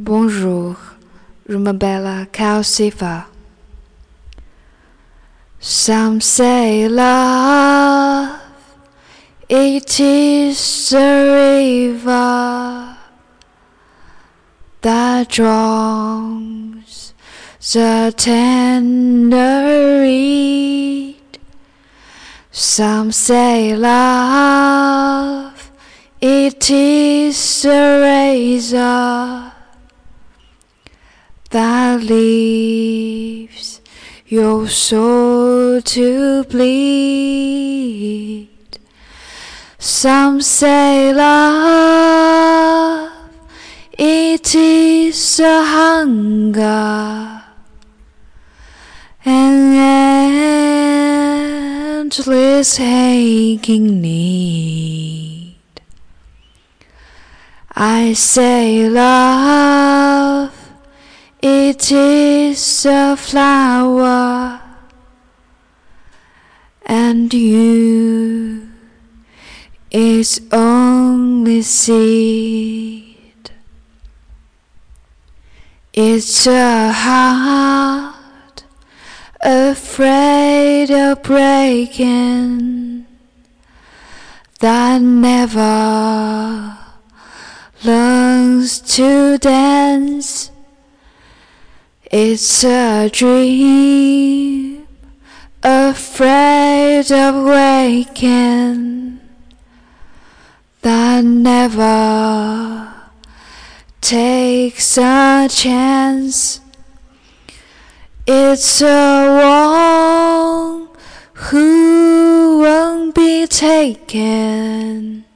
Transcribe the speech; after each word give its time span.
Bonjour, 0.00 0.76
je 1.48 1.56
m'appelle 1.56 2.28
Calcifer. 2.30 3.24
Some 5.58 6.20
say 6.20 6.88
love, 6.88 8.38
it 9.48 9.98
is 9.98 10.92
a 10.92 11.88
river 11.90 12.96
that 14.82 15.28
drowns 15.30 17.12
the 17.72 18.14
tender 18.16 20.00
reed. 20.02 21.40
Some 22.52 23.10
say 23.10 23.74
love, 23.74 25.72
it 26.20 26.70
is 26.70 27.64
a 27.64 28.00
razor 28.00 29.57
that 31.50 32.02
leaves 32.02 33.80
your 34.26 34.68
soul 34.68 35.80
to 35.80 36.44
bleed. 36.44 38.48
Some 39.78 40.42
say 40.42 41.14
love, 41.14 43.10
it 43.92 44.54
is 44.54 45.40
a 45.40 45.64
hunger, 45.64 47.42
an 49.24 49.74
endless 52.04 52.78
aching 52.78 54.02
need. 54.02 55.56
I 57.74 58.12
say 58.12 58.86
love, 58.90 59.87
it 61.40 61.92
is 61.92 62.86
a 62.86 63.16
flower, 63.16 64.60
and 66.86 67.32
you 67.32 68.68
its 69.90 70.40
only 70.52 71.62
seed. 71.62 73.50
It's 75.92 76.46
a 76.46 76.92
heart 76.92 78.64
afraid 79.40 80.90
of 80.90 81.22
breaking 81.22 83.06
that 84.60 85.00
never 85.00 86.78
learns 87.84 88.80
to 88.80 89.38
dance. 89.38 90.50
It's 92.10 92.64
a 92.64 93.10
dream 93.12 94.88
afraid 95.62 97.12
of 97.12 97.44
waking 97.44 99.20
that 100.80 101.22
never 101.22 102.94
takes 104.00 104.96
a 104.96 105.48
chance. 105.50 106.62
It's 108.26 108.80
a 108.80 109.36
one 110.62 110.88
who 111.34 112.60
won't 112.62 113.14
be 113.14 113.46
taken, 113.46 115.26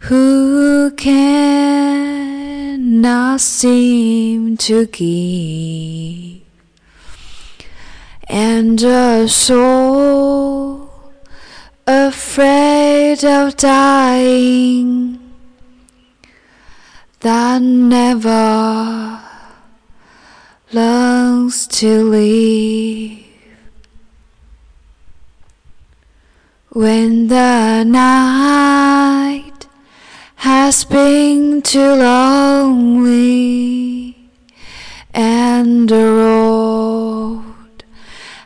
who 0.00 0.90
cannot 0.92 1.40
seem 3.40 4.56
to 4.56 4.86
give, 4.86 6.42
and 8.28 8.82
a 8.82 9.28
soul 9.28 10.90
afraid 11.86 13.24
of 13.24 13.56
dying 13.56 15.18
that 17.20 17.60
never 17.62 19.20
longs 20.72 21.66
to 21.66 22.04
live. 22.04 23.24
When 26.70 27.26
the 27.28 27.84
night 27.84 28.77
has 30.78 30.84
been 30.84 31.60
too 31.60 31.94
lonely 31.94 34.14
and 35.12 35.88
the 35.88 35.96
road 35.96 37.82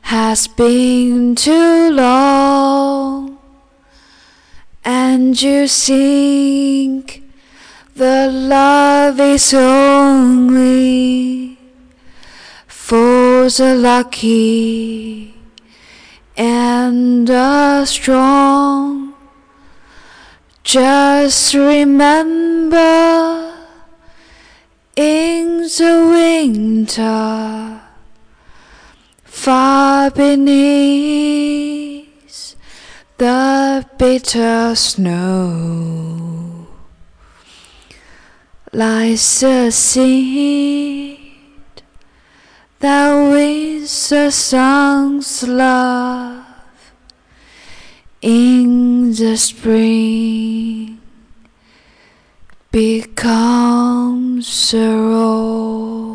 has 0.01 0.49
been 0.49 1.35
too 1.35 1.91
long, 1.91 3.39
and 4.83 5.43
you 5.43 5.69
think 5.69 7.23
the 7.95 8.31
love 8.33 9.21
is 9.21 9.53
only 9.53 11.59
for 12.67 13.51
the 13.51 13.77
lucky 13.79 15.35
and 16.39 17.29
the 17.29 17.85
strong. 17.85 19.12
Just 20.65 21.55
remember 21.55 23.53
in 24.95 25.63
the 25.63 26.09
winter, 26.11 27.81
far 29.25 30.11
beneath 30.13 30.47
the 33.19 33.85
bitter 33.99 34.77
snow, 34.77 36.69
lies 38.73 39.43
a 39.43 39.71
seed 39.73 41.19
that 42.79 43.13
wins 43.31 44.09
the 44.11 44.31
sun's 44.31 45.43
love 45.43 46.45
the 49.17 49.37
spring 49.37 50.99
becomes 52.71 54.73
a 54.73 54.89
rose. 54.89 56.12